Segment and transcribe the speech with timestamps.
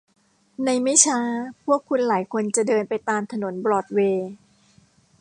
[0.63, 1.19] ในไม่ช้า
[1.63, 4.27] พวกคุณหลายคนจะเดินไปตามถนนบรอดเวย์